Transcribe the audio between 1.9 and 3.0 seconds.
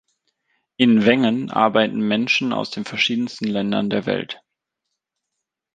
Menschen aus den